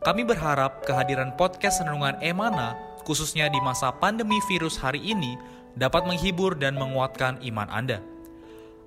Kami 0.00 0.24
berharap 0.24 0.80
kehadiran 0.88 1.36
podcast 1.36 1.84
Renungan 1.84 2.16
Emana, 2.24 2.72
khususnya 3.04 3.52
di 3.52 3.60
masa 3.60 3.92
pandemi 3.92 4.40
virus 4.48 4.80
hari 4.80 4.96
ini, 4.96 5.36
dapat 5.76 6.08
menghibur 6.08 6.56
dan 6.56 6.72
menguatkan 6.80 7.36
iman 7.44 7.68
Anda. 7.68 8.00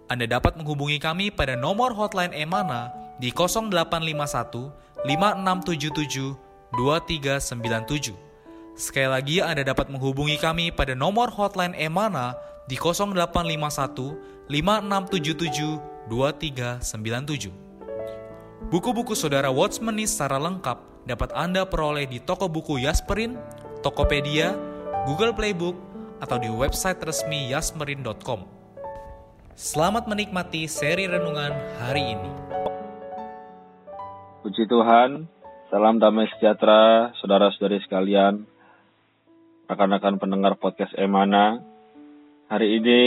Anda 0.09 0.25
dapat 0.25 0.57
menghubungi 0.57 0.97
kami 0.97 1.29
pada 1.29 1.53
nomor 1.53 1.93
hotline 1.93 2.33
Emana 2.33 2.89
di 3.21 3.29
0851 3.29 5.05
5677 5.05 6.33
2397. 6.81 8.17
Sekali 8.73 9.05
lagi 9.05 9.37
Anda 9.37 9.61
dapat 9.61 9.93
menghubungi 9.93 10.41
kami 10.41 10.73
pada 10.73 10.97
nomor 10.97 11.29
hotline 11.29 11.77
Emana 11.77 12.33
di 12.65 12.73
0851 12.73 14.49
5677 14.49 16.09
2397. 16.09 17.53
Buku-buku 18.73 19.13
saudara 19.13 19.53
Watchmeni 19.53 20.09
secara 20.09 20.41
lengkap 20.41 20.92
dapat 21.03 21.35
Anda 21.35 21.67
peroleh 21.67 22.07
di 22.07 22.23
toko 22.23 22.47
buku 22.47 22.79
Yasmerin, 22.79 23.35
Tokopedia, 23.83 24.55
Google 25.03 25.35
Playbook, 25.35 25.75
atau 26.23 26.39
di 26.39 26.47
website 26.47 27.03
resmi 27.03 27.51
yasmerin.com. 27.51 28.47
Selamat 29.53 30.07
menikmati 30.07 30.65
seri 30.71 31.05
renungan 31.05 31.51
hari 31.83 32.15
ini. 32.15 32.31
Puji 34.41 34.63
Tuhan, 34.65 35.27
salam 35.67 35.99
damai 35.99 36.31
sejahtera 36.35 37.11
saudara-saudari 37.19 37.83
sekalian, 37.83 38.47
rekan-rekan 39.67 40.19
pendengar 40.19 40.55
podcast 40.55 40.95
Emana. 40.95 41.59
Hari 42.47 42.79
ini 42.79 43.01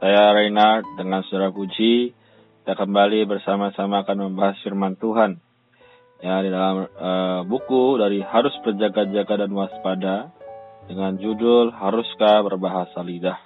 saya 0.00 0.36
Reina 0.36 0.84
dengan 0.96 1.24
saudara 1.24 1.48
Puji 1.48 2.12
kita 2.64 2.80
kembali 2.80 3.28
bersama-sama 3.28 4.04
akan 4.04 4.32
membahas 4.32 4.56
firman 4.64 4.96
Tuhan 4.96 5.36
ya 6.24 6.40
di 6.40 6.48
dalam 6.48 6.88
uh, 6.88 7.44
buku 7.44 8.00
dari 8.00 8.24
harus 8.24 8.56
berjaga-jaga 8.64 9.44
dan 9.44 9.52
waspada 9.52 10.32
dengan 10.88 11.20
judul 11.20 11.68
haruskah 11.68 12.40
berbahasa 12.40 13.04
lidah. 13.04 13.36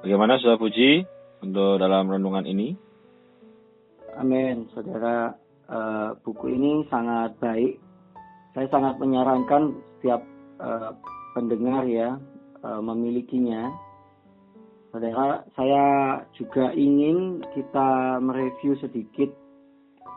Bagaimana 0.00 0.40
saudara 0.40 0.64
Puji 0.64 1.04
untuk 1.44 1.76
dalam 1.76 2.08
renungan 2.08 2.48
ini? 2.48 2.72
Amin, 4.16 4.64
saudara. 4.72 5.36
Uh, 5.64 6.16
buku 6.24 6.56
ini 6.56 6.88
sangat 6.88 7.36
baik. 7.40 7.76
Saya 8.56 8.68
sangat 8.72 8.96
menyarankan 9.00 9.76
setiap 9.96 10.24
uh, 10.60 10.96
pendengar 11.36 11.84
ya 11.84 12.16
uh, 12.64 12.80
memilikinya. 12.80 13.72
Saudara, 14.88 15.44
saya 15.52 15.84
juga 16.32 16.72
ingin 16.72 17.44
kita 17.52 18.20
mereview 18.24 18.78
sedikit 18.80 19.43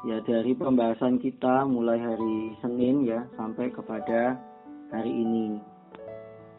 ya 0.06 0.22
dari 0.22 0.54
pembahasan 0.54 1.18
kita 1.18 1.66
mulai 1.66 1.98
hari 1.98 2.54
Senin 2.62 3.08
ya 3.08 3.26
sampai 3.34 3.74
kepada 3.74 4.38
hari 4.94 5.10
ini. 5.10 5.58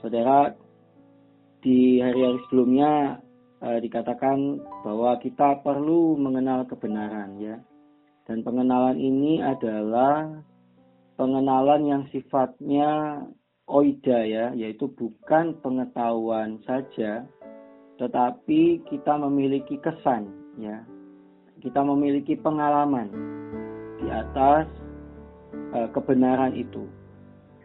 Saudara, 0.03 0.55
di 1.63 2.03
hari-hari 2.03 2.39
sebelumnya 2.47 3.19
eh, 3.63 3.79
dikatakan 3.83 4.59
bahwa 4.83 5.19
kita 5.23 5.63
perlu 5.63 6.19
mengenal 6.19 6.67
kebenaran 6.67 7.39
ya. 7.39 7.59
Dan 8.29 8.45
pengenalan 8.45 9.01
ini 9.01 9.41
adalah 9.41 10.29
pengenalan 11.17 11.83
yang 11.89 12.03
sifatnya 12.13 13.25
oida 13.69 14.25
ya, 14.25 14.53
yaitu 14.53 14.89
bukan 14.93 15.57
pengetahuan 15.65 16.61
saja, 16.69 17.25
tetapi 17.97 18.85
kita 18.85 19.17
memiliki 19.17 19.81
kesan 19.81 20.29
ya, 20.61 20.85
kita 21.59 21.83
memiliki 21.83 22.39
pengalaman 22.39 23.11
di 23.99 24.07
atas 24.09 24.67
uh, 25.75 25.89
kebenaran 25.91 26.55
itu. 26.55 26.87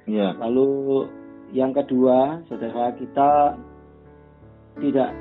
Ya. 0.09 0.36
Lalu 0.36 1.08
yang 1.54 1.72
kedua, 1.72 2.42
saudara 2.50 2.92
kita 2.98 3.56
tidak 4.82 5.14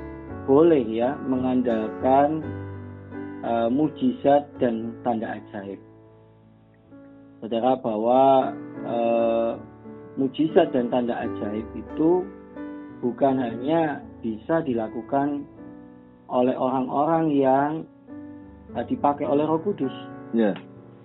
boleh 0.49 0.81
ya 0.89 1.15
mengandalkan 1.23 2.41
uh, 3.45 3.69
mujizat 3.69 4.49
dan 4.57 4.97
tanda 5.05 5.37
ajaib. 5.39 5.79
Saudara 7.39 7.77
bahwa 7.79 8.51
uh, 8.87 9.51
mujizat 10.17 10.73
dan 10.73 10.89
tanda 10.89 11.15
ajaib 11.21 11.67
itu 11.77 12.25
bukan 13.03 13.35
hanya 13.35 13.99
bisa 14.23 14.63
dilakukan 14.63 15.43
oleh 16.31 16.55
orang-orang 16.55 17.25
yang 17.35 17.71
dipakai 18.81 19.29
oleh 19.29 19.45
Roh 19.45 19.61
Kudus. 19.61 19.93
Ya. 20.33 20.57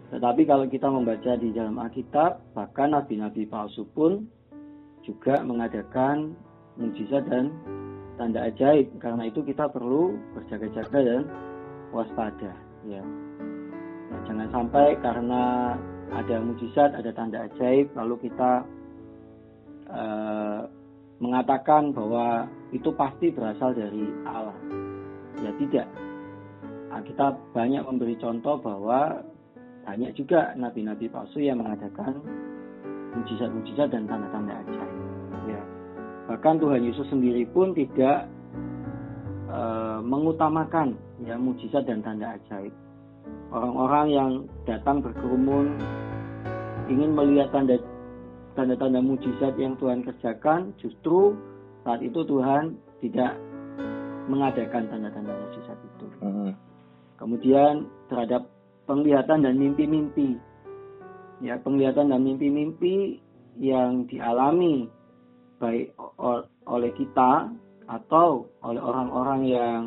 Tetapi 0.09 0.49
kalau 0.49 0.65
kita 0.65 0.89
membaca 0.89 1.37
di 1.37 1.53
dalam 1.53 1.77
Alkitab, 1.77 2.57
bahkan 2.57 2.97
nabi-nabi 2.97 3.45
palsu 3.45 3.85
pun 3.93 4.25
juga 5.05 5.45
mengadakan 5.45 6.33
mujizat 6.81 7.29
dan 7.29 7.53
tanda 8.17 8.49
ajaib. 8.49 8.89
Karena 9.05 9.29
itu 9.29 9.45
kita 9.45 9.69
perlu 9.69 10.17
berjaga-jaga 10.33 10.99
dan 11.05 11.23
waspada. 11.93 12.57
Ya. 12.89 13.05
Nah, 14.09 14.21
jangan 14.25 14.49
sampai 14.49 14.97
karena 15.05 15.77
ada 16.09 16.41
mujizat, 16.41 16.97
ada 16.97 17.13
tanda 17.13 17.45
ajaib, 17.45 17.93
lalu 17.93 18.33
kita 18.33 18.65
uh, 19.93 20.65
mengatakan 21.21 21.93
bahwa 21.93 22.49
itu 22.73 22.89
pasti 22.97 23.29
berasal 23.29 23.77
dari 23.77 24.09
Allah. 24.25 24.57
Ya 25.45 25.53
tidak 25.61 26.08
Nah, 26.89 27.01
kita 27.05 27.37
banyak 27.53 27.85
memberi 27.85 28.17
contoh 28.17 28.57
bahwa 28.65 29.21
banyak 29.85 30.17
juga 30.17 30.57
nabi-nabi 30.57 31.09
palsu 31.13 31.41
yang 31.41 31.61
mengadakan 31.61 32.21
mujizat-mujizat 33.13 33.93
dan 33.93 34.09
tanda-tanda 34.09 34.57
ajaib. 34.65 35.01
Ya. 35.49 35.63
Bahkan 36.29 36.61
Tuhan 36.61 36.85
Yesus 36.85 37.09
sendiri 37.09 37.45
pun 37.49 37.73
tidak 37.73 38.29
e, 39.49 39.61
mengutamakan 40.05 40.97
ya 41.25 41.37
mujizat 41.37 41.89
dan 41.89 42.05
tanda 42.05 42.37
ajaib. 42.37 42.73
Orang-orang 43.49 44.07
yang 44.13 44.31
datang 44.69 45.01
berkerumun 45.01 45.77
ingin 46.89 47.17
melihat 47.17 47.53
tanda 47.53 47.81
tanda-tanda 48.57 49.01
mujizat 49.01 49.57
yang 49.61 49.77
Tuhan 49.77 50.05
kerjakan, 50.05 50.73
justru 50.81 51.37
saat 51.85 52.01
itu 52.05 52.25
Tuhan 52.25 52.77
tidak 53.01 53.37
mengadakan 54.29 54.89
tanda-tanda 54.89 55.33
mujizat. 55.33 55.68
Kemudian 57.29 57.85
terhadap 58.09 58.49
penglihatan 58.89 59.45
dan 59.45 59.61
mimpi-mimpi. 59.61 60.41
Ya, 61.45 61.61
penglihatan 61.61 62.09
dan 62.09 62.25
mimpi-mimpi 62.25 63.21
yang 63.61 64.09
dialami 64.09 64.89
baik 65.61 65.93
oleh 66.65 66.89
kita 66.97 67.53
atau 67.85 68.49
oleh 68.65 68.81
orang-orang 68.81 69.41
yang 69.45 69.81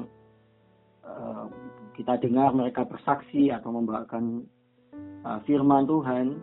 uh, 1.01 1.49
kita 1.97 2.21
dengar 2.21 2.53
mereka 2.53 2.85
bersaksi 2.85 3.49
atau 3.49 3.73
membawakan 3.73 4.45
uh, 5.25 5.41
firman 5.49 5.89
Tuhan 5.89 6.38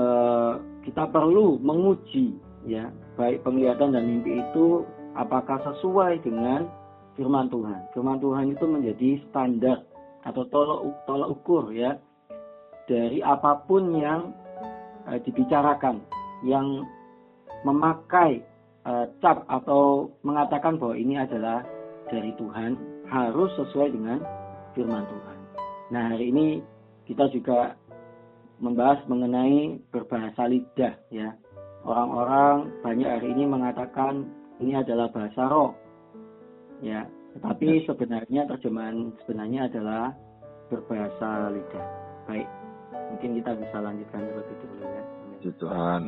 uh, 0.00 0.64
kita 0.80 1.04
perlu 1.12 1.60
menguji 1.60 2.40
ya 2.64 2.88
baik 3.20 3.44
penglihatan 3.44 3.92
dan 3.92 4.04
mimpi 4.08 4.40
itu 4.40 4.88
apakah 5.18 5.60
sesuai 5.60 6.24
dengan 6.24 6.79
firman 7.20 7.52
Tuhan. 7.52 7.80
Firman 7.92 8.16
Tuhan 8.24 8.56
itu 8.56 8.64
menjadi 8.64 9.10
standar 9.28 9.84
atau 10.24 10.48
tolok 10.48 11.04
tolak 11.04 11.28
ukur 11.28 11.68
ya 11.68 12.00
dari 12.88 13.20
apa 13.20 13.60
pun 13.68 13.92
yang 13.92 14.32
uh, 15.04 15.20
dibicarakan 15.20 16.00
yang 16.48 16.88
memakai 17.68 18.40
uh, 18.88 19.04
cap 19.20 19.44
atau 19.52 20.08
mengatakan 20.24 20.80
bahwa 20.80 20.96
ini 20.96 21.20
adalah 21.20 21.60
dari 22.08 22.32
Tuhan 22.40 22.80
harus 23.12 23.52
sesuai 23.60 23.92
dengan 23.92 24.24
firman 24.72 25.04
Tuhan. 25.04 25.38
Nah, 25.92 26.16
hari 26.16 26.32
ini 26.32 26.64
kita 27.04 27.28
juga 27.36 27.76
membahas 28.64 29.04
mengenai 29.12 29.76
berbahasa 29.92 30.48
lidah 30.48 30.96
ya. 31.12 31.36
Orang-orang 31.84 32.80
banyak 32.80 33.08
hari 33.08 33.28
ini 33.36 33.44
mengatakan 33.44 34.24
ini 34.60 34.76
adalah 34.76 35.08
bahasa 35.12 35.48
roh 35.48 35.79
ya 36.80 37.06
tetapi 37.38 37.86
sebenarnya 37.86 38.48
terjemahan 38.50 39.14
sebenarnya 39.22 39.70
adalah 39.70 40.16
berbahasa 40.68 41.52
lidah 41.54 41.86
baik 42.26 42.48
mungkin 43.10 43.30
kita 43.42 43.50
bisa 43.58 43.76
lanjutkan 43.82 44.20
terlebih 44.22 44.56
dulu 44.62 44.84
ya. 44.86 45.02
Puji 45.04 45.50
Tuhan. 45.58 46.02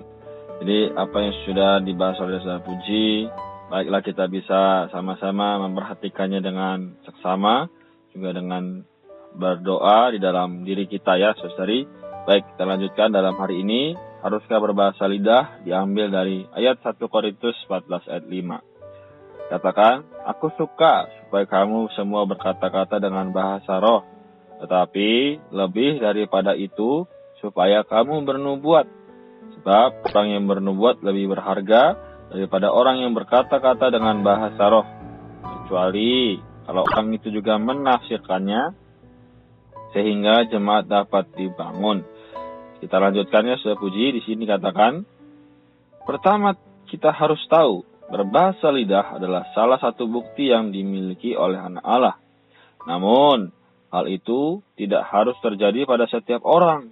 Jadi 0.62 0.78
apa 0.94 1.16
yang 1.18 1.34
sudah 1.48 1.70
dibahas 1.82 2.18
oleh 2.22 2.38
Saudara 2.38 2.62
Puji, 2.62 3.26
baiklah 3.72 4.02
kita 4.04 4.24
bisa 4.30 4.86
sama-sama 4.94 5.58
memperhatikannya 5.66 6.38
dengan 6.38 6.94
seksama, 7.02 7.66
juga 8.14 8.30
dengan 8.36 8.86
berdoa 9.34 10.12
di 10.14 10.22
dalam 10.22 10.62
diri 10.62 10.86
kita 10.86 11.18
ya, 11.18 11.34
saudari. 11.40 11.82
Baik, 12.22 12.54
kita 12.54 12.62
lanjutkan 12.68 13.10
dalam 13.10 13.34
hari 13.34 13.66
ini. 13.66 13.98
Haruskah 14.22 14.62
berbahasa 14.62 15.10
lidah 15.10 15.66
diambil 15.66 16.06
dari 16.06 16.46
ayat 16.54 16.78
1 16.78 16.94
Korintus 17.10 17.58
14 17.66 18.06
ayat 18.06 18.22
5. 18.30 18.71
Katakan, 19.52 20.08
aku 20.24 20.48
suka 20.56 21.12
supaya 21.28 21.44
kamu 21.44 21.92
semua 21.92 22.24
berkata-kata 22.24 22.96
dengan 22.96 23.36
bahasa 23.36 23.76
roh. 23.84 24.00
Tetapi 24.64 25.10
lebih 25.52 26.00
daripada 26.00 26.56
itu, 26.56 27.04
supaya 27.44 27.84
kamu 27.84 28.24
bernubuat. 28.24 28.88
Sebab 29.60 30.08
orang 30.08 30.26
yang 30.32 30.48
bernubuat 30.48 31.04
lebih 31.04 31.36
berharga 31.36 32.00
daripada 32.32 32.72
orang 32.72 33.04
yang 33.04 33.12
berkata-kata 33.12 33.92
dengan 33.92 34.24
bahasa 34.24 34.72
roh. 34.72 34.88
Kecuali 35.44 36.40
kalau 36.64 36.88
orang 36.88 37.12
itu 37.12 37.28
juga 37.28 37.60
menafsirkannya, 37.60 38.72
sehingga 39.92 40.48
jemaat 40.48 40.88
dapat 40.88 41.28
dibangun. 41.36 42.00
Kita 42.80 42.96
lanjutkannya 42.96 43.60
sudah 43.60 43.76
puji 43.76 44.16
di 44.16 44.20
sini 44.24 44.48
katakan 44.48 45.04
pertama 46.08 46.56
kita 46.88 47.12
harus 47.12 47.38
tahu 47.46 47.91
berbahasa 48.08 48.72
lidah 48.72 49.20
adalah 49.20 49.46
salah 49.54 49.78
satu 49.78 50.08
bukti 50.08 50.50
yang 50.50 50.74
dimiliki 50.74 51.36
oleh 51.36 51.60
anak 51.60 51.84
Allah. 51.84 52.16
Namun 52.88 53.52
hal 53.92 54.04
itu 54.10 54.64
tidak 54.74 55.06
harus 55.06 55.36
terjadi 55.44 55.86
pada 55.86 56.08
setiap 56.10 56.42
orang. 56.42 56.90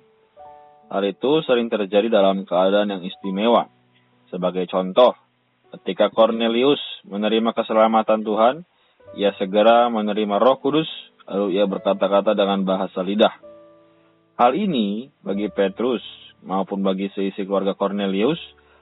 Hal 0.91 1.03
itu 1.07 1.43
sering 1.47 1.71
terjadi 1.71 2.11
dalam 2.11 2.43
keadaan 2.47 2.91
yang 2.91 3.03
istimewa. 3.07 3.71
Sebagai 4.31 4.67
contoh, 4.67 5.15
ketika 5.79 6.11
Cornelius 6.11 6.83
menerima 7.07 7.55
keselamatan 7.55 8.27
Tuhan, 8.27 8.55
ia 9.19 9.35
segera 9.39 9.91
menerima 9.91 10.39
Roh 10.39 10.59
Kudus, 10.59 10.87
lalu 11.27 11.59
ia 11.59 11.67
berkata-kata 11.67 12.35
dengan 12.35 12.63
bahasa 12.63 13.03
lidah. 13.03 13.35
Hal 14.39 14.55
ini 14.55 15.11
bagi 15.23 15.51
Petrus 15.51 16.03
maupun 16.41 16.81
bagi 16.81 17.13
seisi 17.13 17.45
keluarga 17.45 17.77
Cornelius 17.77 18.41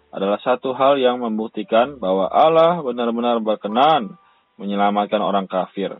adalah 0.08 0.40
satu 0.40 0.72
hal 0.72 0.96
yang 0.96 1.20
membuktikan 1.20 2.00
bahwa 2.00 2.28
Allah 2.32 2.80
benar-benar 2.80 3.40
berkenan 3.44 4.16
menyelamatkan 4.56 5.20
orang 5.20 5.44
kafir. 5.46 5.96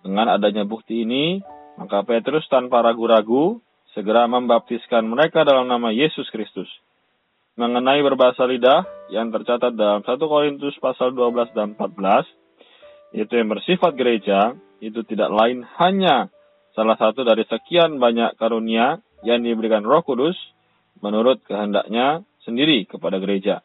Dengan 0.00 0.32
adanya 0.32 0.66
bukti 0.66 1.04
ini, 1.06 1.40
maka 1.78 2.02
Petrus 2.04 2.44
tanpa 2.50 2.82
ragu-ragu 2.82 3.60
segera 3.94 4.26
membaptiskan 4.26 5.06
mereka 5.06 5.44
dalam 5.46 5.68
nama 5.68 5.92
Yesus 5.94 6.28
Kristus. 6.32 6.68
Mengenai 7.58 8.00
berbahasa 8.00 8.46
lidah 8.48 8.86
yang 9.12 9.28
tercatat 9.34 9.76
dalam 9.76 10.00
1 10.00 10.16
Korintus 10.20 10.72
pasal 10.80 11.12
12 11.12 11.52
dan 11.52 11.76
14, 11.76 12.24
yaitu 13.12 13.32
yang 13.36 13.50
bersifat 13.52 13.92
gereja, 13.98 14.54
itu 14.80 15.04
tidak 15.04 15.28
lain 15.28 15.66
hanya 15.76 16.32
salah 16.72 16.96
satu 16.96 17.26
dari 17.26 17.44
sekian 17.44 18.00
banyak 18.00 18.38
karunia 18.40 19.02
yang 19.20 19.44
diberikan 19.44 19.84
Roh 19.84 20.00
Kudus 20.00 20.38
menurut 21.04 21.44
kehendaknya 21.44 22.24
sendiri 22.44 22.88
kepada 22.88 23.20
gereja. 23.20 23.64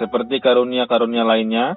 Seperti 0.00 0.40
karunia-karunia 0.40 1.22
lainnya, 1.22 1.76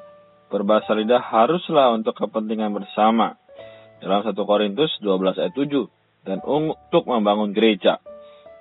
berbahasa 0.50 0.96
lidah 0.96 1.20
haruslah 1.22 1.94
untuk 1.94 2.16
kepentingan 2.16 2.72
bersama. 2.72 3.36
Dalam 4.00 4.24
1 4.24 4.34
Korintus 4.34 4.92
12 5.02 5.40
ayat 5.42 5.54
7 5.54 6.26
dan 6.26 6.40
untuk 6.46 7.06
membangun 7.10 7.52
gereja. 7.52 8.00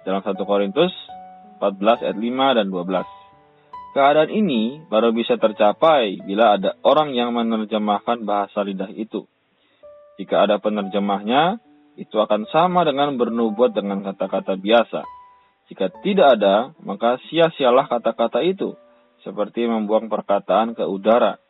Dalam 0.05 0.20
1 0.20 0.37
Korintus 0.44 0.93
14 1.62 2.05
ayat 2.05 2.19
5 2.19 2.58
dan 2.58 2.67
12. 2.69 3.25
Keadaan 3.94 4.31
ini 4.34 4.82
baru 4.90 5.14
bisa 5.14 5.38
tercapai 5.38 6.19
bila 6.26 6.58
ada 6.58 6.75
orang 6.82 7.14
yang 7.14 7.31
menerjemahkan 7.31 8.26
bahasa 8.26 8.67
lidah 8.67 8.90
itu. 8.90 9.22
Jika 10.19 10.50
ada 10.50 10.58
penerjemahnya, 10.58 11.62
itu 11.94 12.19
akan 12.19 12.46
sama 12.50 12.82
dengan 12.82 13.14
bernubuat 13.14 13.70
dengan 13.70 14.02
kata-kata 14.02 14.58
biasa. 14.58 15.06
Jika 15.64 15.88
tidak 16.05 16.37
ada, 16.37 16.76
maka 16.84 17.16
sia-sialah 17.28 17.88
kata-kata 17.88 18.44
itu, 18.44 18.76
seperti 19.25 19.64
membuang 19.64 20.12
perkataan 20.12 20.76
ke 20.76 20.84
udara. 20.84 21.40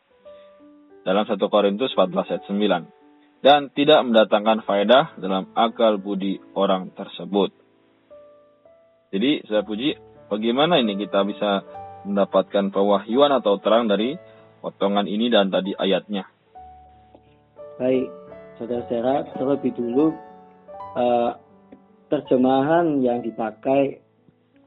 Dalam 1.03 1.27
1 1.27 1.35
Korintus 1.51 1.91
14 1.91 2.31
ayat 2.31 2.43
9. 2.47 3.43
Dan 3.43 3.69
tidak 3.75 4.01
mendatangkan 4.07 4.65
faedah 4.65 5.19
dalam 5.21 5.51
akal 5.53 6.01
budi 6.01 6.41
orang 6.57 6.89
tersebut. 6.95 7.53
Jadi 9.13 9.45
saya 9.45 9.61
puji, 9.61 9.93
bagaimana 10.31 10.81
ini 10.81 10.97
kita 10.97 11.21
bisa 11.27 11.61
mendapatkan 12.09 12.73
pewahyuan 12.73 13.29
atau 13.37 13.61
terang 13.61 13.85
dari 13.85 14.17
potongan 14.65 15.05
ini 15.05 15.29
dan 15.29 15.53
tadi 15.53 15.77
ayatnya. 15.77 16.25
Baik, 17.77 18.09
saudara-saudara, 18.57 19.35
terlebih 19.35 19.77
dulu 19.77 20.15
uh, 20.95 21.37
terjemahan 22.09 23.03
yang 23.03 23.21
dipakai 23.21 24.04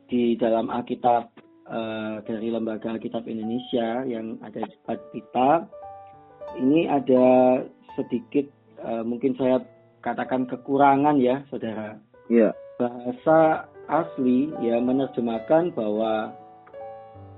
di 0.08 0.34
dalam 0.40 0.72
Alkitab 0.72 1.30
uh, 1.68 2.24
dari 2.24 2.48
Lembaga 2.48 2.96
Alkitab 2.96 3.28
Indonesia 3.28 4.02
yang 4.08 4.40
ada 4.40 4.64
di 4.64 4.76
kita 5.12 5.68
ini 6.56 6.88
ada 6.88 7.60
sedikit 7.92 8.48
uh, 8.80 9.04
mungkin 9.04 9.36
saya 9.36 9.60
katakan 10.00 10.48
kekurangan 10.48 11.20
ya, 11.20 11.44
saudara. 11.52 12.00
Iya. 12.32 12.56
Bahasa 12.80 13.68
asli 13.90 14.52
ya 14.64 14.80
menerjemahkan 14.80 15.76
bahwa 15.76 16.32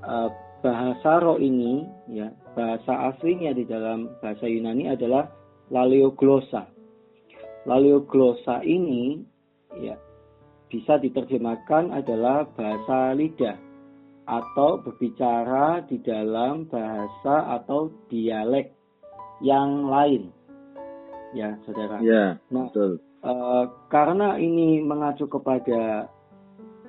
uh, 0.05 0.29
bahasa 0.61 1.25
roh 1.25 1.41
ini 1.41 1.89
ya 2.07 2.29
bahasa 2.53 3.15
aslinya 3.15 3.57
di 3.57 3.65
dalam 3.65 4.13
bahasa 4.21 4.45
Yunani 4.45 4.93
adalah 4.93 5.33
laleoglosa. 5.73 6.69
Laleoglosa 7.65 8.61
ini 8.63 9.25
ya 9.81 9.97
bisa 10.71 10.97
diterjemahkan 11.03 11.91
adalah 11.91 12.47
bahasa 12.55 13.13
lidah 13.19 13.59
atau 14.31 14.79
berbicara 14.79 15.83
di 15.91 15.99
dalam 15.99 16.71
bahasa 16.71 17.59
atau 17.59 17.91
dialek 18.07 18.71
yang 19.43 19.91
lain. 19.91 20.31
Ya, 21.35 21.59
saudara. 21.67 21.99
Ya, 21.99 22.39
nah, 22.55 22.71
betul. 22.71 23.03
Uh, 23.21 23.67
karena 23.91 24.39
ini 24.39 24.81
mengacu 24.81 25.27
kepada 25.27 26.09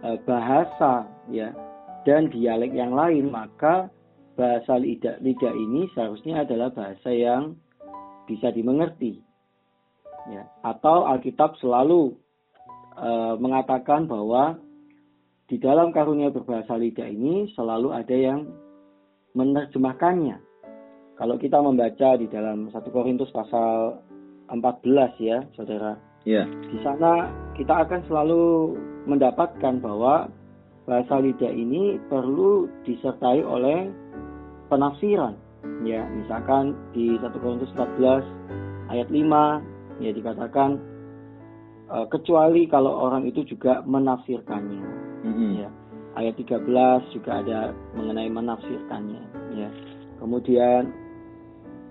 uh, 0.06 0.18
bahasa 0.24 1.10
ya 1.34 1.52
dan 2.06 2.30
dialek 2.30 2.72
yang 2.78 2.94
lain, 2.94 3.34
maka 3.34 3.90
bahasa 4.38 4.78
lidah, 4.78 5.18
lidah 5.22 5.54
ini 5.54 5.90
seharusnya 5.98 6.46
adalah 6.46 6.70
bahasa 6.70 7.10
yang 7.10 7.58
bisa 8.30 8.54
dimengerti. 8.54 9.22
Ya, 10.30 10.46
atau 10.62 11.10
Alkitab 11.10 11.58
selalu 11.58 12.21
e, 12.96 13.10
mengatakan 13.40 14.06
bahwa 14.06 14.60
di 15.48 15.60
dalam 15.60 15.92
karunia 15.92 16.32
berbahasa 16.32 16.80
lidah 16.80 17.08
ini 17.08 17.52
selalu 17.56 17.92
ada 17.92 18.16
yang 18.16 18.48
menerjemahkannya. 19.36 20.40
Kalau 21.20 21.36
kita 21.38 21.60
membaca 21.60 22.18
di 22.18 22.26
dalam 22.32 22.72
1 22.72 22.82
Korintus 22.90 23.30
pasal 23.30 24.00
14 24.50 25.16
ya, 25.22 25.44
Saudara. 25.54 26.00
Ya. 26.24 26.48
Di 26.48 26.78
sana 26.82 27.30
kita 27.54 27.84
akan 27.86 28.02
selalu 28.08 28.44
mendapatkan 29.06 29.82
bahwa 29.84 30.30
bahasa 30.86 31.22
lidah 31.22 31.52
ini 31.52 32.02
perlu 32.10 32.70
disertai 32.88 33.46
oleh 33.46 33.92
penafsiran 34.72 35.38
ya 35.86 36.06
misalkan 36.10 36.74
di 36.94 37.18
1 37.18 37.32
Korintus 37.42 37.70
14 37.78 38.92
ayat 38.94 39.08
5 39.10 40.02
ya 40.02 40.12
dikatakan 40.14 40.82
e, 41.92 41.98
kecuali 42.08 42.66
kalau 42.72 43.12
orang 43.12 43.28
itu 43.28 43.44
juga 43.44 43.84
menafsirkannya. 43.84 44.84
Mm-hmm. 45.28 45.52
ya. 45.60 45.70
Ayat 46.18 46.36
13 46.40 47.14
juga 47.16 47.32
ada 47.44 47.60
mengenai 47.96 48.32
menafsirkannya. 48.32 49.24
Ya. 49.56 49.70
Kemudian 50.20 50.92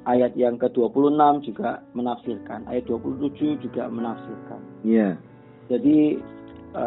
ayat 0.08 0.32
yang 0.36 0.56
ke-26 0.56 1.20
juga 1.52 1.84
menafsirkan. 1.92 2.64
Ayat 2.66 2.88
27 2.88 3.60
juga 3.60 3.86
menafsirkan. 3.92 4.60
Yeah. 4.80 5.20
jadi 5.68 6.18
e, 6.74 6.84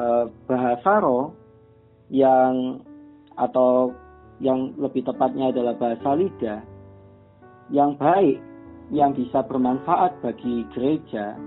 bahasa 0.50 1.00
roh 1.00 1.32
yang 2.12 2.84
atau 3.40 3.96
yang 4.44 4.76
lebih 4.76 5.08
tepatnya 5.08 5.54
adalah 5.56 5.78
bahasa 5.78 6.14
lidah 6.18 6.62
yang 7.72 7.96
baik 7.96 8.42
yang 8.92 9.16
bisa 9.16 9.42
bermanfaat 9.46 10.20
bagi 10.20 10.68
gereja 10.76 11.38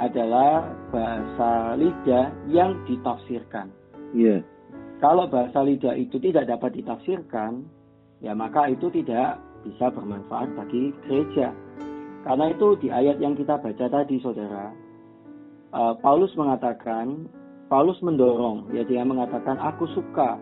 adalah 0.00 0.72
bahasa 0.88 1.76
lidah 1.76 2.32
yang 2.48 2.76
ditafsirkan. 2.88 3.68
Iya. 4.16 4.40
Yeah. 4.40 4.40
Kalau 5.02 5.26
bahasa 5.26 5.66
lidah 5.66 5.98
itu 5.98 6.22
tidak 6.22 6.46
dapat 6.46 6.78
ditafsirkan, 6.78 7.66
ya 8.22 8.38
maka 8.38 8.70
itu 8.70 8.86
tidak 8.94 9.42
bisa 9.66 9.90
bermanfaat 9.90 10.54
bagi 10.54 10.94
gereja. 11.02 11.50
Karena 12.22 12.54
itu 12.54 12.78
di 12.78 12.86
ayat 12.86 13.18
yang 13.18 13.34
kita 13.34 13.58
baca 13.58 13.86
tadi, 13.90 14.22
saudara, 14.22 14.70
uh, 15.74 15.98
Paulus 15.98 16.30
mengatakan 16.38 17.26
Paulus 17.66 17.98
mendorong, 17.98 18.70
ya 18.70 18.86
dia 18.86 19.02
mengatakan 19.02 19.58
aku 19.58 19.90
suka 19.90 20.38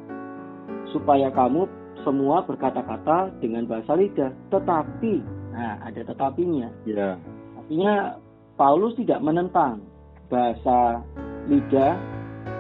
supaya 0.92 1.32
kamu 1.32 1.64
semua 2.04 2.44
berkata-kata 2.44 3.32
dengan 3.40 3.64
bahasa 3.64 3.96
lidah, 3.96 4.28
tetapi, 4.52 5.24
nah 5.56 5.80
ada 5.88 6.04
tetapinya. 6.04 6.68
Ya. 6.84 7.16
Artinya 7.56 8.20
Paulus 8.60 8.92
tidak 9.00 9.24
menentang 9.24 9.80
bahasa 10.28 11.00
lidah 11.48 11.96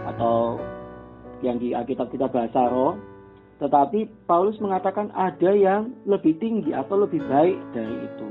atau 0.08 0.56
yang 1.44 1.60
di 1.60 1.76
Alkitab 1.76 2.08
kita 2.08 2.24
bahasa 2.32 2.72
roh, 2.72 2.96
tetapi 3.60 4.08
Paulus 4.24 4.56
mengatakan 4.64 5.12
ada 5.12 5.52
yang 5.52 5.92
lebih 6.08 6.40
tinggi 6.40 6.72
atau 6.72 7.04
lebih 7.04 7.20
baik 7.28 7.60
dari 7.76 7.92
itu. 8.00 8.28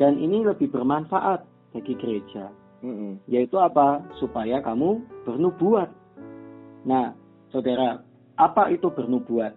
Dan 0.00 0.16
ini 0.16 0.48
lebih 0.48 0.72
bermanfaat 0.72 1.44
bagi 1.76 1.92
gereja. 2.00 2.48
Mm-mm. 2.80 3.20
Yaitu 3.28 3.60
apa? 3.60 4.00
Supaya 4.16 4.64
kamu 4.64 5.04
bernubuat. 5.28 5.92
Nah, 6.88 7.12
saudara, 7.52 8.00
apa 8.40 8.72
itu 8.72 8.88
bernubuat? 8.88 9.52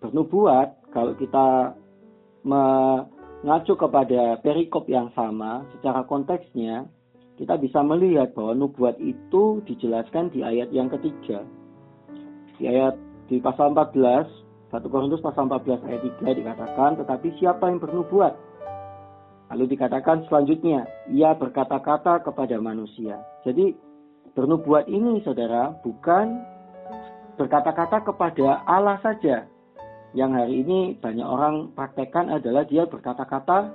Bernubuat, 0.00 0.80
kalau 0.96 1.12
kita 1.12 1.76
mengacu 3.40 3.72
kepada 3.76 4.36
perikop 4.44 4.84
yang 4.88 5.08
sama, 5.16 5.64
secara 5.76 6.04
konteksnya, 6.04 6.84
kita 7.40 7.56
bisa 7.56 7.80
melihat 7.80 8.36
bahwa 8.36 8.68
nubuat 8.68 9.00
itu 9.00 9.64
dijelaskan 9.64 10.28
di 10.28 10.44
ayat 10.44 10.68
yang 10.76 10.92
ketiga. 10.92 11.40
Di 12.60 12.68
ayat 12.68 13.00
di 13.32 13.40
pasal 13.40 13.72
14, 13.72 14.28
1 14.68 14.92
Korintus 14.92 15.24
pasal 15.24 15.48
14 15.48 15.80
ayat 15.88 16.02
3 16.20 16.36
dikatakan, 16.36 16.90
tetapi 17.00 17.32
siapa 17.40 17.72
yang 17.72 17.80
bernubuat? 17.80 18.36
Lalu 19.50 19.72
dikatakan 19.74 20.28
selanjutnya, 20.28 20.84
ia 21.10 21.32
berkata-kata 21.34 22.22
kepada 22.22 22.60
manusia. 22.60 23.18
Jadi 23.42 23.72
bernubuat 24.36 24.86
ini 24.86 25.24
saudara 25.26 25.74
bukan 25.82 26.38
berkata-kata 27.34 28.04
kepada 28.04 28.62
Allah 28.68 29.00
saja. 29.00 29.48
Yang 30.10 30.30
hari 30.42 30.54
ini 30.66 30.80
banyak 30.98 31.26
orang 31.26 31.70
praktekkan 31.78 32.34
adalah 32.34 32.66
dia 32.66 32.82
berkata-kata 32.86 33.70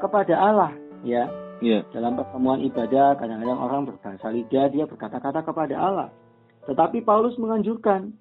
kepada 0.00 0.34
Allah, 0.36 0.72
ya. 1.04 1.28
Iya. 1.58 1.82
Dalam 1.90 2.14
pertemuan 2.14 2.62
ibadah 2.62 3.18
kadang-kadang 3.18 3.58
orang 3.58 3.82
berbahasa 3.90 4.30
lidah 4.30 4.70
dia 4.70 4.86
berkata-kata 4.86 5.42
kepada 5.42 5.74
Allah. 5.74 6.08
Tetapi 6.70 7.02
Paulus 7.02 7.34
menganjurkan 7.36 8.14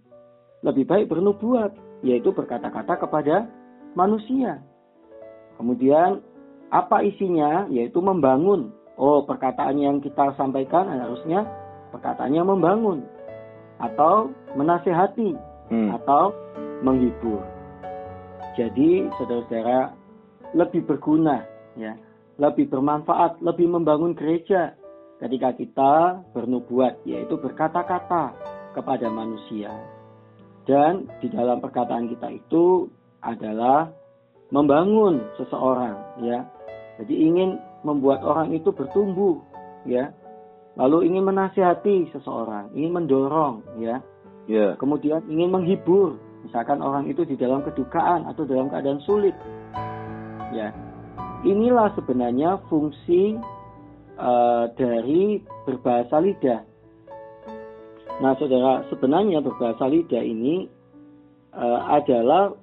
lebih 0.65 0.89
baik 0.89 1.07
bernubuat, 1.07 1.77
yaitu 2.01 2.33
berkata-kata 2.33 2.97
kepada 2.97 3.45
manusia. 3.93 4.57
Kemudian 5.61 6.25
apa 6.73 7.05
isinya? 7.05 7.69
Yaitu 7.69 8.01
membangun. 8.01 8.73
Oh, 8.97 9.21
perkataan 9.21 9.77
yang 9.77 10.01
kita 10.01 10.33
sampaikan 10.33 10.89
harusnya 10.89 11.45
perkataannya 11.93 12.41
membangun 12.41 13.05
atau 13.77 14.33
menasehati 14.57 15.37
Hmm. 15.67 15.91
atau 15.99 16.31
menghibur. 16.81 17.41
Jadi, 18.57 19.05
saudara-saudara, 19.17 19.93
lebih 20.57 20.85
berguna, 20.87 21.45
ya, 21.77 21.93
lebih 22.41 22.69
bermanfaat, 22.69 23.41
lebih 23.41 23.69
membangun 23.69 24.17
gereja 24.17 24.73
ketika 25.21 25.53
kita 25.53 25.93
bernubuat, 26.33 27.01
yaitu 27.05 27.37
berkata-kata 27.37 28.33
kepada 28.73 29.07
manusia. 29.09 29.73
Dan 30.65 31.09
di 31.21 31.29
dalam 31.29 31.61
perkataan 31.61 32.09
kita 32.11 32.27
itu 32.33 32.89
adalah 33.21 33.89
membangun 34.53 35.21
seseorang, 35.37 36.21
ya. 36.25 36.45
Jadi 36.97 37.13
ingin 37.13 37.61
membuat 37.85 38.25
orang 38.25 38.53
itu 38.53 38.73
bertumbuh, 38.73 39.37
ya. 39.85 40.13
Lalu 40.77 41.09
ingin 41.09 41.25
menasihati 41.25 42.13
seseorang, 42.13 42.69
ingin 42.77 42.93
mendorong, 42.93 43.65
ya 43.81 43.97
Ya. 44.47 44.79
kemudian 44.79 45.27
ingin 45.27 45.51
menghibur, 45.51 46.15
misalkan 46.47 46.79
orang 46.79 47.11
itu 47.11 47.27
di 47.27 47.35
dalam 47.35 47.61
kedukaan 47.67 48.23
atau 48.31 48.47
dalam 48.47 48.71
keadaan 48.71 49.03
sulit. 49.03 49.35
Ya, 50.55 50.71
inilah 51.43 51.91
sebenarnya 51.99 52.63
fungsi 52.71 53.35
eh, 54.15 54.65
dari 54.79 55.43
berbahasa 55.67 56.23
lidah. 56.23 56.63
Nah, 58.17 58.33
saudara, 58.41 58.81
sebenarnya 58.89 59.43
berbahasa 59.43 59.85
lidah 59.91 60.23
ini 60.23 60.65
eh, 61.53 61.79
adalah 61.91 62.55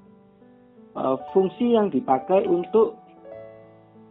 eh, 0.97 1.17
fungsi 1.37 1.77
yang 1.77 1.93
dipakai 1.93 2.49
untuk 2.49 2.97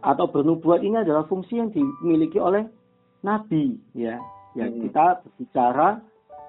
atau 0.04 0.28
bernubuat 0.28 0.84
ini 0.84 1.00
adalah 1.00 1.24
fungsi 1.24 1.56
yang 1.56 1.72
dimiliki 1.72 2.36
oleh 2.36 2.68
nabi, 3.24 3.80
ya. 3.96 4.20
Ya, 4.54 4.70
Hmm. 4.70 4.86
kita 4.86 5.06
berbicara 5.24 5.98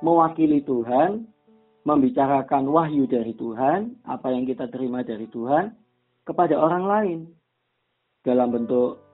mewakili 0.06 0.62
Tuhan, 0.62 1.26
membicarakan 1.86 2.66
wahyu 2.66 3.06
dari 3.06 3.38
Tuhan, 3.38 4.02
apa 4.10 4.34
yang 4.34 4.50
kita 4.50 4.68
terima 4.74 5.06
dari 5.06 5.30
Tuhan 5.30 5.70
kepada 6.26 6.58
orang 6.58 6.84
lain 6.90 7.20
dalam 8.26 8.50
bentuk 8.50 9.06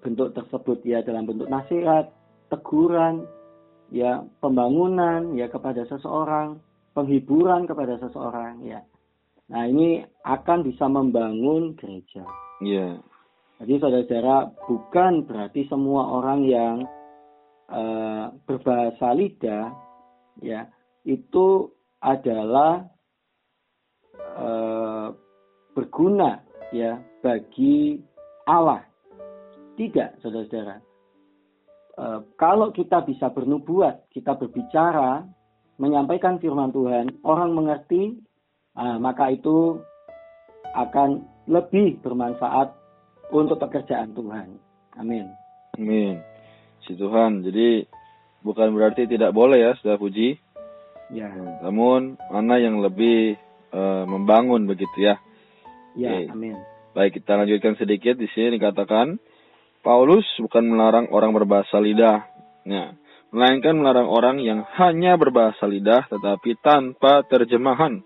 bentuk 0.00 0.32
tersebut 0.32 0.80
ya 0.88 1.04
dalam 1.04 1.28
bentuk 1.28 1.44
nasihat, 1.52 2.08
teguran, 2.48 3.28
ya 3.92 4.24
pembangunan 4.40 5.36
ya 5.36 5.46
kepada 5.52 5.84
seseorang, 5.84 6.56
penghiburan 6.96 7.68
kepada 7.68 8.00
seseorang 8.00 8.64
ya. 8.64 8.80
Nah, 9.46 9.68
ini 9.68 10.02
akan 10.26 10.66
bisa 10.66 10.90
membangun 10.90 11.76
gereja. 11.78 12.26
Iya. 12.64 12.98
Jadi 13.62 13.72
saudara-saudara 13.78 14.52
bukan 14.68 15.12
berarti 15.28 15.68
semua 15.68 16.16
orang 16.16 16.40
yang 16.48 16.76
eh, 17.70 18.24
berbahasa 18.44 19.12
lidah 19.16 19.72
ya 20.44 20.68
itu 21.06 21.75
adalah 22.00 22.84
eh, 24.16 25.08
berguna 25.72 26.40
ya 26.72 27.00
bagi 27.20 28.00
Allah. 28.48 28.82
Tidak, 29.76 30.24
saudara-saudara. 30.24 30.76
Eh, 31.96 32.20
kalau 32.36 32.72
kita 32.72 33.04
bisa 33.04 33.32
bernubuat, 33.32 34.08
kita 34.12 34.36
berbicara, 34.36 35.24
menyampaikan 35.76 36.40
firman 36.40 36.72
Tuhan, 36.72 37.20
orang 37.24 37.52
mengerti, 37.52 38.20
ah, 38.76 38.96
maka 38.96 39.32
itu 39.32 39.80
akan 40.76 41.24
lebih 41.48 42.00
bermanfaat 42.04 42.72
untuk 43.32 43.60
pekerjaan 43.60 44.12
Tuhan. 44.12 44.60
Amin. 44.96 45.28
Amin. 45.76 46.20
Si 46.84 46.96
Tuhan. 46.96 47.44
Jadi 47.44 47.84
bukan 48.44 48.72
berarti 48.76 49.08
tidak 49.08 49.32
boleh 49.32 49.60
ya, 49.60 49.72
sudah 49.80 49.96
puji. 49.96 50.36
Ya, 51.06 51.30
Namun 51.62 52.18
mana 52.34 52.58
yang 52.58 52.82
lebih 52.82 53.38
eh, 53.70 54.04
membangun 54.10 54.66
begitu 54.66 55.06
ya. 55.06 55.22
ya, 55.94 56.10
Oke. 56.18 56.34
amin. 56.34 56.56
Baik, 56.96 57.20
kita 57.20 57.36
lanjutkan 57.36 57.76
sedikit 57.78 58.16
di 58.16 58.26
sini 58.32 58.56
dikatakan 58.56 59.20
Paulus 59.84 60.26
bukan 60.42 60.66
melarang 60.66 61.06
orang 61.14 61.30
berbahasa 61.30 61.78
lidah. 61.78 62.26
Nah, 62.66 62.96
melainkan 63.30 63.78
melarang 63.78 64.10
orang 64.10 64.42
yang 64.42 64.66
hanya 64.80 65.14
berbahasa 65.14 65.68
lidah 65.70 66.10
tetapi 66.10 66.58
tanpa 66.58 67.22
terjemahan. 67.28 68.02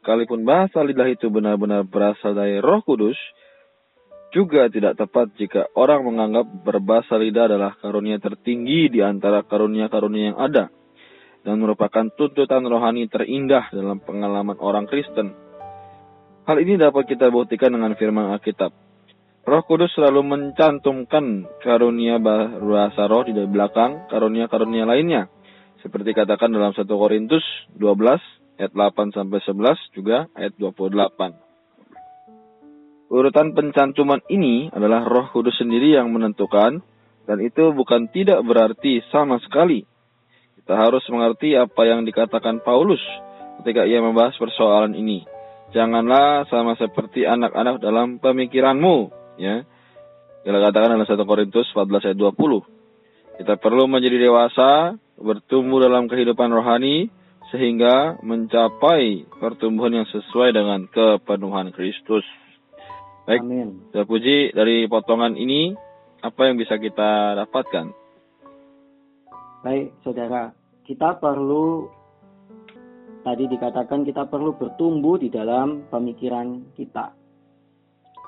Sekalipun 0.00 0.48
bahasa 0.48 0.80
lidah 0.80 1.10
itu 1.12 1.28
benar-benar 1.28 1.84
berasal 1.84 2.32
dari 2.32 2.58
Roh 2.64 2.80
Kudus, 2.80 3.18
juga 4.32 4.72
tidak 4.72 4.96
tepat 4.96 5.36
jika 5.36 5.68
orang 5.76 6.08
menganggap 6.08 6.48
berbahasa 6.64 7.20
lidah 7.20 7.44
adalah 7.44 7.76
karunia 7.76 8.16
tertinggi 8.16 8.88
di 8.88 9.04
antara 9.04 9.44
karunia-karunia 9.44 10.32
yang 10.32 10.40
ada 10.40 10.72
dan 11.42 11.58
merupakan 11.58 12.06
tuntutan 12.14 12.62
rohani 12.66 13.10
terindah 13.10 13.70
dalam 13.74 13.98
pengalaman 13.98 14.58
orang 14.62 14.86
Kristen. 14.86 15.34
Hal 16.42 16.58
ini 16.58 16.74
dapat 16.74 17.06
kita 17.06 17.30
buktikan 17.30 17.70
dengan 17.74 17.94
firman 17.94 18.34
Alkitab. 18.34 18.74
Roh 19.42 19.62
Kudus 19.66 19.90
selalu 19.98 20.22
mencantumkan 20.22 21.50
karunia 21.66 22.22
bahasa 22.22 23.10
roh 23.10 23.26
di 23.26 23.34
belakang 23.34 24.06
karunia-karunia 24.06 24.86
lainnya. 24.86 25.26
Seperti 25.82 26.14
katakan 26.14 26.54
dalam 26.54 26.70
1 26.70 26.86
Korintus 26.86 27.42
12 27.74 28.62
ayat 28.62 28.70
8 28.70 29.10
sampai 29.10 29.42
11 29.42 29.98
juga 29.98 30.30
ayat 30.38 30.54
28. 30.54 33.10
Urutan 33.12 33.52
pencantuman 33.52 34.22
ini 34.30 34.70
adalah 34.70 35.04
Roh 35.04 35.28
Kudus 35.34 35.58
sendiri 35.58 35.98
yang 35.98 36.14
menentukan 36.14 36.78
dan 37.26 37.38
itu 37.42 37.74
bukan 37.74 38.06
tidak 38.14 38.38
berarti 38.46 39.02
sama 39.10 39.42
sekali. 39.42 39.82
Kita 40.62 40.78
harus 40.78 41.02
mengerti 41.10 41.58
apa 41.58 41.82
yang 41.82 42.06
dikatakan 42.06 42.62
Paulus 42.62 43.02
ketika 43.58 43.82
ia 43.82 43.98
membahas 43.98 44.38
persoalan 44.38 44.94
ini. 44.94 45.26
Janganlah 45.74 46.46
sama 46.46 46.78
seperti 46.78 47.26
anak-anak 47.26 47.82
dalam 47.82 48.22
pemikiranmu, 48.22 49.10
ya. 49.42 49.66
Kita 50.46 50.58
katakan 50.58 50.94
dalam 50.94 51.02
1 51.02 51.18
Korintus 51.26 51.66
14 51.74 52.14
ayat 52.14 52.18
20. 52.18 53.42
Kita 53.42 53.58
perlu 53.58 53.90
menjadi 53.90 54.22
dewasa, 54.22 54.94
bertumbuh 55.18 55.82
dalam 55.82 56.06
kehidupan 56.06 56.54
rohani, 56.54 57.10
sehingga 57.50 58.22
mencapai 58.22 59.26
pertumbuhan 59.42 60.02
yang 60.02 60.08
sesuai 60.08 60.54
dengan 60.54 60.86
kepenuhan 60.86 61.74
Kristus. 61.74 62.22
Baik, 63.26 63.42
Amin. 63.42 63.90
sudah 63.90 64.06
puji 64.06 64.54
dari 64.54 64.86
potongan 64.86 65.34
ini, 65.34 65.74
apa 66.22 66.46
yang 66.46 66.54
bisa 66.54 66.78
kita 66.78 67.34
dapatkan? 67.38 68.01
Baik, 69.62 69.94
saudara. 70.02 70.50
kita 70.82 71.22
perlu 71.22 71.86
tadi 73.22 73.46
dikatakan 73.46 74.02
kita 74.02 74.26
perlu 74.26 74.58
bertumbuh 74.58 75.14
di 75.14 75.30
dalam 75.30 75.86
pemikiran 75.86 76.66
kita. 76.74 77.14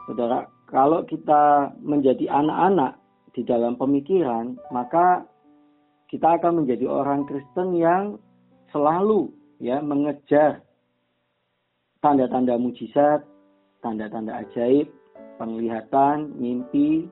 Saudara, 0.06 0.46
kalau 0.70 1.02
kita 1.02 1.74
menjadi 1.82 2.30
anak-anak 2.30 3.02
di 3.34 3.42
dalam 3.42 3.74
pemikiran, 3.74 4.54
maka 4.70 5.26
kita 6.06 6.38
akan 6.38 6.62
menjadi 6.62 6.86
orang 6.86 7.26
Kristen 7.26 7.74
yang 7.74 8.14
selalu 8.70 9.34
ya 9.58 9.82
mengejar 9.82 10.62
tanda-tanda 11.98 12.54
mujizat, 12.62 13.26
tanda-tanda 13.82 14.38
ajaib, 14.38 14.86
penglihatan, 15.42 16.30
mimpi, 16.38 17.10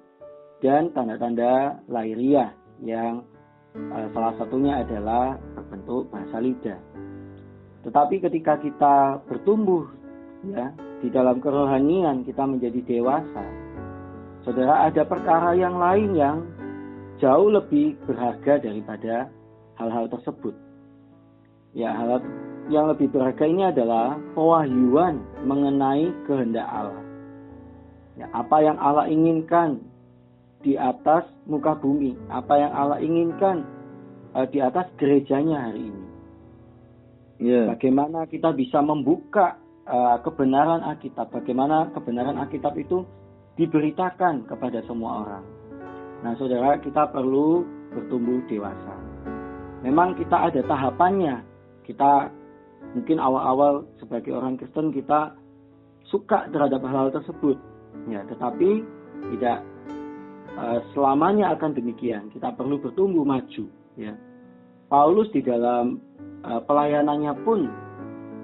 dan 0.63 0.95
tanda-tanda 0.95 1.83
lahiriah 1.91 2.55
yang 2.79 3.27
salah 4.13 4.35
satunya 4.37 4.85
adalah 4.85 5.41
berbentuk 5.57 6.13
bahasa 6.13 6.37
lidah. 6.41 6.81
Tetapi 7.83 8.23
ketika 8.23 8.61
kita 8.61 9.25
bertumbuh 9.27 9.89
ya 10.47 10.71
di 11.03 11.09
dalam 11.11 11.43
kerohanian 11.43 12.23
kita 12.23 12.45
menjadi 12.47 12.81
dewasa, 12.85 13.45
saudara 14.47 14.87
ada 14.87 15.03
perkara 15.03 15.57
yang 15.57 15.81
lain 15.81 16.11
yang 16.15 16.37
jauh 17.19 17.49
lebih 17.49 17.97
berharga 18.05 18.63
daripada 18.63 19.31
hal-hal 19.81 20.07
tersebut. 20.11 20.55
Ya, 21.73 21.97
hal 21.97 22.21
yang 22.69 22.93
lebih 22.93 23.09
berharga 23.09 23.49
ini 23.49 23.73
adalah 23.73 24.21
pewahyuan 24.37 25.25
mengenai 25.49 26.13
kehendak 26.29 26.69
Allah. 26.69 27.01
Ya, 28.21 28.29
apa 28.37 28.61
yang 28.61 28.77
Allah 28.77 29.09
inginkan 29.09 29.81
di 30.63 30.79
atas 30.79 31.27
muka 31.45 31.75
bumi, 31.77 32.15
apa 32.31 32.55
yang 32.57 32.73
Allah 32.73 32.99
inginkan 33.03 33.67
uh, 34.33 34.47
di 34.47 34.63
atas 34.63 34.89
gerejanya 34.97 35.69
hari 35.71 35.91
ini. 35.91 36.05
Yeah. 37.43 37.67
Bagaimana 37.75 38.31
kita 38.31 38.55
bisa 38.55 38.79
membuka 38.79 39.59
uh, 39.91 40.23
kebenaran 40.23 40.87
Alkitab, 40.87 41.35
bagaimana 41.35 41.91
kebenaran 41.91 42.39
Alkitab 42.39 42.79
itu 42.79 43.03
diberitakan 43.59 44.47
kepada 44.47 44.81
semua 44.87 45.27
orang. 45.27 45.45
Nah, 46.23 46.33
saudara, 46.39 46.79
kita 46.79 47.11
perlu 47.11 47.67
bertumbuh 47.91 48.41
dewasa. 48.47 48.95
Memang 49.83 50.15
kita 50.15 50.49
ada 50.49 50.63
tahapannya. 50.63 51.43
Kita 51.83 52.31
mungkin 52.95 53.19
awal-awal 53.19 53.83
sebagai 53.99 54.31
orang 54.39 54.55
Kristen 54.55 54.95
kita 54.95 55.35
suka 56.07 56.47
terhadap 56.55 56.87
hal, 56.87 57.11
-hal 57.11 57.15
tersebut, 57.19 57.59
ya. 58.07 58.23
Tetapi 58.31 58.71
tidak 59.35 59.67
selamanya 60.93 61.57
akan 61.57 61.73
demikian. 61.73 62.29
Kita 62.33 62.53
perlu 62.53 62.77
bertumbuh 62.81 63.25
maju, 63.25 63.65
ya. 63.97 64.13
Paulus 64.93 65.33
di 65.33 65.41
dalam 65.41 66.05
uh, 66.45 66.61
pelayanannya 66.69 67.33
pun 67.49 67.65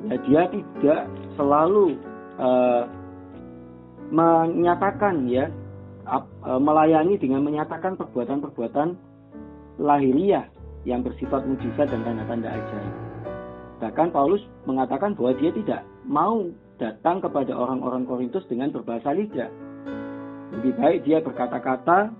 ya 0.09 0.17
dia 0.25 0.43
tidak 0.49 1.01
selalu 1.37 2.01
uh, 2.41 2.89
menyatakan 4.09 5.29
ya 5.29 5.53
melayani 6.57 7.21
dengan 7.21 7.45
menyatakan 7.45 8.01
perbuatan-perbuatan 8.01 8.97
lahiriah 9.77 10.49
yang 10.89 11.05
bersifat 11.05 11.45
mujizat 11.45 11.93
dan 11.93 12.01
tanda-tanda 12.01 12.49
ajaib. 12.49 12.95
Bahkan 13.85 14.09
Paulus 14.17 14.41
mengatakan 14.65 15.13
bahwa 15.13 15.37
dia 15.37 15.53
tidak 15.53 15.85
mau 16.09 16.49
datang 16.81 17.21
kepada 17.21 17.53
orang-orang 17.53 18.09
Korintus 18.09 18.49
dengan 18.49 18.73
berbahasa 18.73 19.13
lidah. 19.13 19.53
Lebih 20.55 20.73
baik 20.81 20.99
dia 21.05 21.19
berkata-kata 21.21 22.13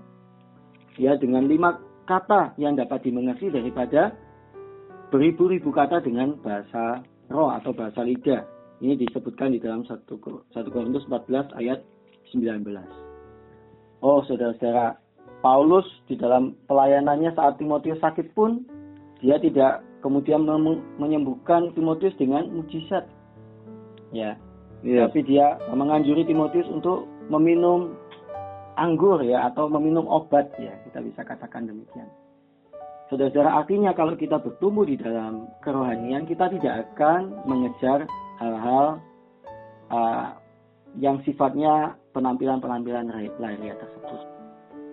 ya 1.01 1.17
dengan 1.17 1.49
lima 1.49 1.81
kata 2.05 2.53
yang 2.61 2.77
dapat 2.77 3.05
dimengerti 3.05 3.49
daripada 3.49 4.13
beribu-ribu 5.09 5.73
kata 5.73 6.01
dengan 6.01 6.37
bahasa 6.41 7.01
roh 7.29 7.49
atau 7.53 7.73
bahasa 7.73 8.05
lidah. 8.05 8.45
Ini 8.79 8.95
disebutkan 8.95 9.51
di 9.51 9.59
dalam 9.59 9.83
1 9.83 10.07
Korintus 10.49 11.03
14 11.09 11.51
ayat 11.59 11.83
19. 12.31 12.63
Oh 13.99 14.23
saudara-saudara, 14.23 14.95
Paulus 15.43 15.83
di 16.07 16.15
dalam 16.15 16.55
pelayanannya 16.71 17.35
saat 17.35 17.59
Timotius 17.59 17.99
sakit 17.99 18.31
pun 18.31 18.63
dia 19.19 19.35
tidak 19.43 19.83
kemudian 19.99 20.47
menyembuhkan 20.95 21.75
Timotius 21.75 22.15
dengan 22.15 22.47
mujizat. 22.55 23.03
Ya. 24.15 24.39
Yes. 24.79 25.11
Tapi 25.11 25.27
dia 25.27 25.59
menganjuri 25.75 26.23
Timotius 26.23 26.67
untuk 26.71 27.03
meminum 27.27 27.98
anggur 28.79 29.19
ya 29.21 29.51
atau 29.51 29.67
meminum 29.67 30.07
obat 30.07 30.47
ya, 30.55 30.71
kita 30.87 31.03
bisa 31.03 31.21
katakan 31.27 31.67
demikian. 31.67 32.07
Saudara-saudara, 33.09 33.57
artinya 33.57 33.91
kalau 33.97 34.13
kita 34.13 34.37
bertumbuh 34.37 34.85
di 34.85 34.93
dalam 34.93 35.49
kerohanian, 35.65 36.29
kita 36.29 36.45
tidak 36.53 36.93
akan 36.93 37.33
mengejar 37.49 38.05
hal-hal 38.37 39.01
uh, 39.89 40.37
yang 41.01 41.17
sifatnya 41.25 41.97
penampilan-penampilan 42.13 43.09
lahiriah 43.41 43.77
tersebut. 43.81 44.21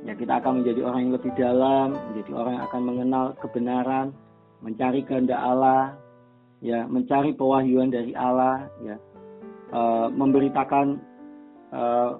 Ya, 0.08 0.16
kita 0.16 0.40
akan 0.40 0.64
menjadi 0.64 0.80
orang 0.88 1.00
yang 1.08 1.14
lebih 1.16 1.32
dalam, 1.36 1.88
menjadi 1.92 2.32
orang 2.32 2.52
yang 2.56 2.64
akan 2.72 2.82
mengenal 2.88 3.24
kebenaran, 3.36 4.06
mencari 4.64 5.00
kehendak 5.04 5.40
Allah, 5.40 5.92
ya, 6.64 6.88
mencari 6.88 7.36
pewahyuan 7.36 7.92
dari 7.92 8.16
Allah, 8.16 8.64
ya, 8.80 8.96
uh, 9.76 10.08
memberitakan 10.08 11.04
uh, 11.68 12.16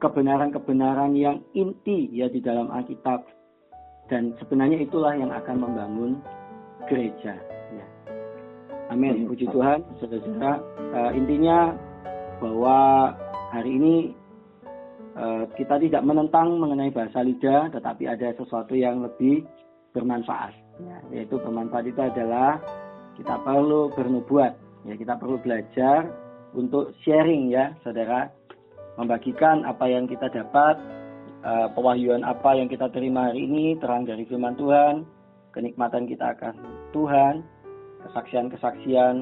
kebenaran-kebenaran 0.00 1.12
yang 1.14 1.44
inti 1.52 2.08
ya 2.10 2.26
di 2.32 2.40
dalam 2.40 2.72
Alkitab 2.72 3.28
dan 4.10 4.34
sebenarnya 4.42 4.82
itulah 4.82 5.14
yang 5.14 5.30
akan 5.30 5.56
membangun 5.62 6.12
gereja. 6.90 7.38
Ya. 7.70 7.86
Amin. 8.90 9.30
Puji 9.30 9.46
Tuhan, 9.54 9.86
saudara-saudara. 10.02 10.58
Uh, 10.90 11.10
intinya 11.14 11.78
bahwa 12.42 13.12
hari 13.54 13.78
ini 13.78 13.96
uh, 15.14 15.46
kita 15.54 15.78
tidak 15.78 16.02
menentang 16.02 16.58
mengenai 16.58 16.90
bahasa 16.90 17.22
lidah, 17.22 17.70
tetapi 17.70 18.10
ada 18.10 18.34
sesuatu 18.34 18.74
yang 18.74 19.06
lebih 19.06 19.46
bermanfaat. 19.94 20.56
Ya, 20.80 20.98
yaitu 21.12 21.38
bermanfaat 21.38 21.86
itu 21.86 22.00
adalah 22.02 22.58
kita 23.14 23.38
perlu 23.46 23.94
bernubuat. 23.94 24.58
Ya, 24.88 24.98
kita 24.98 25.20
perlu 25.22 25.38
belajar 25.38 26.08
untuk 26.56 26.96
sharing 27.06 27.52
ya, 27.52 27.78
saudara, 27.86 28.32
membagikan 29.00 29.64
apa 29.64 29.88
yang 29.88 30.04
kita 30.04 30.28
dapat 30.28 30.76
uh, 31.40 31.72
pewahyuan 31.72 32.20
apa 32.20 32.52
yang 32.52 32.68
kita 32.68 32.92
terima 32.92 33.32
hari 33.32 33.48
ini, 33.48 33.80
terang 33.80 34.04
dari 34.04 34.28
firman 34.28 34.60
Tuhan, 34.60 35.08
kenikmatan 35.56 36.04
kita 36.04 36.36
akan 36.36 36.54
Tuhan, 36.92 37.40
kesaksian-kesaksian 38.04 39.14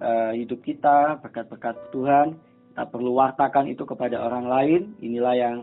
uh, 0.00 0.32
hidup 0.32 0.64
kita, 0.64 1.20
berkat-berkat 1.20 1.76
Tuhan, 1.92 2.40
kita 2.72 2.88
perlu 2.88 3.12
wartakan 3.12 3.68
itu 3.68 3.84
kepada 3.84 4.24
orang 4.24 4.48
lain, 4.48 4.82
inilah 5.04 5.36
yang 5.36 5.56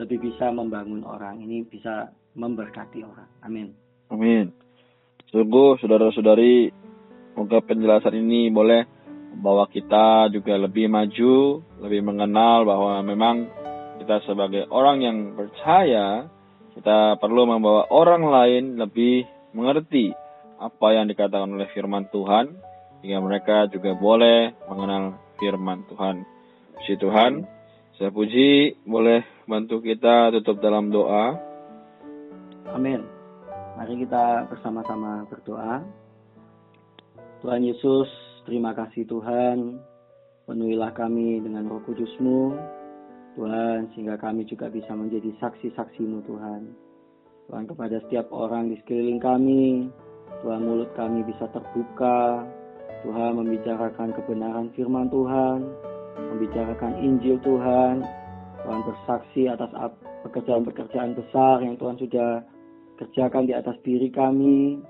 lebih 0.00 0.16
bisa 0.32 0.48
membangun 0.48 1.04
orang, 1.04 1.44
ini 1.44 1.60
bisa 1.68 2.08
memberkati 2.32 3.04
orang. 3.04 3.28
Amin. 3.44 3.76
Amin. 4.08 4.48
Sungguh 5.28 5.76
saudara-saudari, 5.78 6.72
semoga 7.30 7.60
penjelasan 7.62 8.16
ini 8.16 8.48
boleh 8.48 8.82
membawa 9.30 9.70
kita 9.70 10.28
juga 10.34 10.58
lebih 10.58 10.90
maju, 10.90 11.62
lebih 11.80 12.00
mengenal 12.02 12.66
bahwa 12.66 13.00
memang 13.06 13.46
kita 14.02 14.22
sebagai 14.26 14.66
orang 14.72 14.98
yang 15.00 15.18
percaya, 15.38 16.26
kita 16.74 17.20
perlu 17.20 17.46
membawa 17.46 17.86
orang 17.90 18.26
lain 18.26 18.64
lebih 18.80 19.28
mengerti 19.54 20.10
apa 20.60 20.86
yang 20.92 21.08
dikatakan 21.08 21.50
oleh 21.56 21.70
firman 21.72 22.10
Tuhan, 22.12 22.52
sehingga 23.00 23.20
mereka 23.24 23.70
juga 23.72 23.96
boleh 23.96 24.52
mengenal 24.68 25.16
firman 25.40 25.88
Tuhan. 25.88 26.26
Puji 26.76 26.94
Tuhan, 27.00 27.32
saya 27.96 28.10
puji 28.12 28.80
boleh 28.84 29.24
bantu 29.44 29.80
kita 29.80 30.32
tutup 30.36 30.60
dalam 30.60 30.92
doa. 30.92 31.36
Amin. 32.72 33.04
Mari 33.76 34.04
kita 34.04 34.48
bersama-sama 34.52 35.24
berdoa. 35.28 35.80
Tuhan 37.40 37.64
Yesus, 37.64 38.08
terima 38.50 38.74
kasih 38.74 39.06
Tuhan. 39.06 39.78
Penuhilah 40.50 40.90
kami 40.98 41.38
dengan 41.38 41.70
roh 41.70 41.78
kudusmu. 41.86 42.58
Tuhan, 43.38 43.86
sehingga 43.94 44.18
kami 44.18 44.42
juga 44.42 44.66
bisa 44.66 44.90
menjadi 44.90 45.30
saksi-saksimu 45.38 46.26
Tuhan. 46.26 46.74
Tuhan 47.46 47.64
kepada 47.70 48.02
setiap 48.02 48.26
orang 48.34 48.74
di 48.74 48.76
sekeliling 48.82 49.22
kami, 49.22 49.86
Tuhan 50.42 50.66
mulut 50.66 50.90
kami 50.98 51.22
bisa 51.22 51.46
terbuka, 51.54 52.42
Tuhan 53.06 53.38
membicarakan 53.38 54.10
kebenaran 54.18 54.74
firman 54.74 55.06
Tuhan, 55.14 55.70
membicarakan 56.34 56.98
Injil 56.98 57.38
Tuhan, 57.46 58.02
Tuhan 58.66 58.80
bersaksi 58.82 59.46
atas 59.46 59.70
pekerjaan-pekerjaan 60.26 61.14
besar 61.14 61.62
yang 61.62 61.78
Tuhan 61.78 61.96
sudah 62.02 62.42
kerjakan 62.98 63.46
di 63.46 63.54
atas 63.54 63.78
diri 63.86 64.10
kami, 64.10 64.82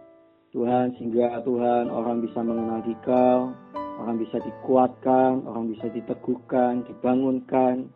Tuhan 0.51 0.99
sehingga 0.99 1.39
Tuhan 1.47 1.87
orang 1.95 2.27
bisa 2.27 2.43
mengenal 2.43 2.83
Dikau, 2.83 3.55
orang 4.03 4.17
bisa 4.19 4.43
dikuatkan, 4.43 5.47
orang 5.47 5.71
bisa 5.71 5.87
diteguhkan, 5.95 6.83
dibangunkan, 6.91 7.87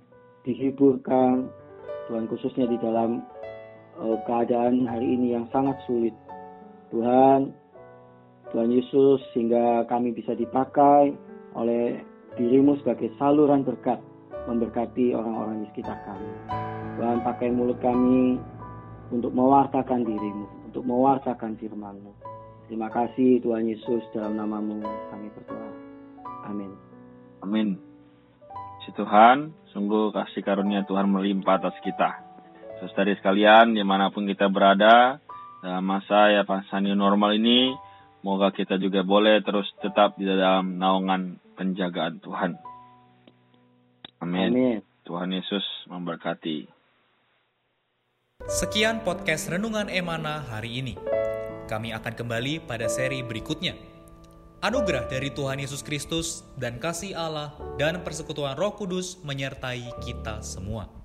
dihiburkan 0.46 1.50
Tuhan 2.06 2.28
khususnya 2.28 2.68
di 2.68 2.76
dalam 2.78 3.24
uh, 3.96 4.18
keadaan 4.28 4.84
hari 4.84 5.16
ini 5.16 5.34
yang 5.34 5.48
sangat 5.50 5.80
sulit 5.88 6.12
Tuhan 6.92 7.50
Tuhan 8.52 8.70
Yesus 8.70 9.18
sehingga 9.32 9.88
kami 9.88 10.14
bisa 10.14 10.36
dipakai 10.36 11.16
oleh 11.56 11.98
dirimu 12.36 12.78
sebagai 12.84 13.10
saluran 13.18 13.66
berkat 13.66 13.98
memberkati 14.44 15.16
orang-orang 15.16 15.64
di 15.64 15.66
sekitar 15.74 15.96
kami. 16.04 16.30
Tuhan 17.00 17.24
pakai 17.24 17.48
mulut 17.50 17.80
kami 17.80 18.38
untuk 19.10 19.32
mewartakan 19.32 20.04
dirimu, 20.04 20.70
untuk 20.70 20.84
mewartakan 20.84 21.56
firmanmu. 21.56 22.12
Terima 22.68 22.88
kasih 22.88 23.44
Tuhan 23.44 23.68
Yesus 23.68 24.02
dalam 24.16 24.40
namamu 24.40 24.80
kami 25.12 25.28
berdoa. 25.36 25.70
Amin. 26.48 26.72
Amin. 27.44 27.76
Si 28.84 28.92
Tuhan, 28.96 29.52
sungguh 29.72 30.12
kasih 30.12 30.44
karunia 30.44 30.84
Tuhan 30.88 31.08
melimpah 31.12 31.60
atas 31.60 31.76
kita. 31.84 32.20
Saudari 32.80 33.16
sekalian, 33.16 33.72
di 33.76 33.84
mana 33.84 34.12
pun 34.12 34.28
kita 34.28 34.48
berada, 34.48 35.20
dalam 35.64 35.84
masa 35.84 36.28
ya 36.28 36.44
masa 36.44 36.80
new 36.84 36.92
normal 36.92 37.32
ini, 37.36 37.72
semoga 38.20 38.52
kita 38.52 38.76
juga 38.76 39.00
boleh 39.00 39.40
terus 39.40 39.64
tetap 39.80 40.20
di 40.20 40.28
dalam 40.28 40.76
naungan 40.76 41.40
penjagaan 41.56 42.20
Tuhan. 42.20 42.52
Amin. 44.20 44.50
Amin. 44.52 44.78
Tuhan 45.04 45.32
Yesus 45.32 45.64
memberkati. 45.88 46.68
Sekian 48.44 49.00
podcast 49.00 49.48
Renungan 49.48 49.88
Emana 49.88 50.44
hari 50.44 50.84
ini. 50.84 50.96
Kami 51.64 51.96
akan 51.96 52.12
kembali 52.12 52.68
pada 52.68 52.88
seri 52.92 53.24
berikutnya. 53.24 53.72
Anugerah 54.64 55.08
dari 55.08 55.28
Tuhan 55.28 55.60
Yesus 55.60 55.84
Kristus 55.84 56.40
dan 56.56 56.80
kasih 56.80 57.12
Allah 57.12 57.52
dan 57.76 58.00
persekutuan 58.00 58.56
Roh 58.56 58.72
Kudus 58.72 59.20
menyertai 59.20 59.92
kita 60.00 60.40
semua. 60.40 61.03